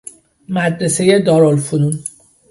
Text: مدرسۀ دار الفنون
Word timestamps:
مدرسۀ 0.53 1.19
دار 1.19 1.43
الفنون 1.49 1.93